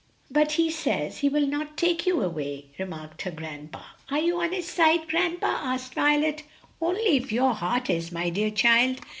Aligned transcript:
"But 0.31 0.53
he 0.53 0.71
says 0.71 1.19
he 1.19 1.29
will 1.29 1.45
not 1.45 1.77
take 1.77 2.07
you 2.07 2.23
away," 2.23 2.71
remarked 2.79 3.21
her 3.21 3.29
grandpa. 3.29 3.83
"Are 4.09 4.17
you 4.17 4.41
on 4.41 4.51
his 4.51 4.67
side, 4.67 5.07
grandpa?" 5.07 5.45
asked 5.61 5.93
Violet. 5.93 6.41
"Only 6.81 7.17
if 7.17 7.31
your 7.31 7.53
heart 7.53 7.87
is, 7.87 8.11
my 8.11 8.31
dear 8.31 8.49
child." 8.49 9.01